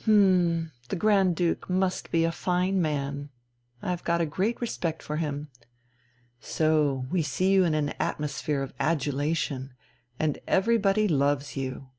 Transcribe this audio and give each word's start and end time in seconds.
"H'm, 0.00 0.72
the 0.88 0.96
Grand 0.96 1.36
Duke 1.36 1.70
must 1.70 2.10
be 2.10 2.24
a 2.24 2.32
fine 2.32 2.82
man: 2.82 3.30
I've 3.80 4.02
got 4.02 4.20
a 4.20 4.26
great 4.26 4.60
respect 4.60 5.04
for 5.04 5.18
him. 5.18 5.50
So 6.40 7.06
we 7.12 7.22
see 7.22 7.52
you 7.52 7.62
in 7.62 7.74
an 7.74 7.90
atmosphere 8.00 8.64
of 8.64 8.74
adulation, 8.80 9.74
and 10.18 10.40
everybody 10.48 11.06
loves 11.06 11.56
you 11.56 11.90